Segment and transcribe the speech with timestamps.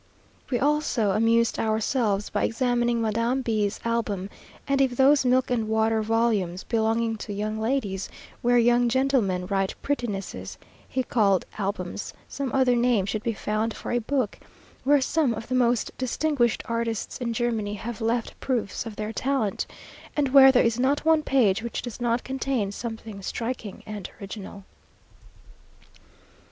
[0.49, 4.31] We also amused ourselves by examining Madame B 's Album;
[4.67, 8.09] and if those milk and water volumes, belonging to young ladies,
[8.41, 10.57] where young gentlemen write prettinesses,
[10.95, 14.39] be called Albums, some other name should be found for a book
[14.83, 19.67] where some of the most distinguished artists in Germany have left proofs of their talent,
[20.17, 24.63] and where there is not one page which does not contain something striking and original.